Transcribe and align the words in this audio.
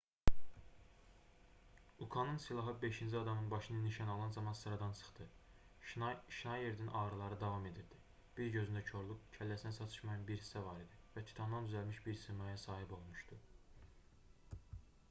ukanın 1.99 2.37
silahı 2.37 2.81
beşinci 2.81 3.17
adamın 3.17 3.51
başını 3.51 3.83
nişan 3.85 4.07
alan 4.07 4.29
zaman 4.31 4.53
sıradan 4.53 4.91
çıxdı 4.93 5.27
şnayerdin 6.29 6.87
ağrıları 6.99 7.37
davam 7.43 7.65
edirdi 7.69 8.01
bir 8.39 8.49
gözündə 8.57 8.83
korluq 8.91 9.21
kəlləsində 9.37 9.77
çatışmayan 9.81 10.25
bir 10.33 10.43
hissə 10.43 10.65
var 10.71 10.83
idi 10.87 11.01
və 11.17 11.25
titandan 11.31 11.71
düzəlmiş 11.71 12.01
bir 12.09 12.19
simaya 12.25 12.57
sahib 12.67 12.97
olmuşdu 13.01 13.41